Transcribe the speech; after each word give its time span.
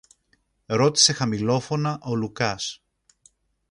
ρώτησε 0.65 1.13
χαμηλόφωνα 1.13 1.99
ο 2.03 2.15
Λουκάς. 2.15 2.83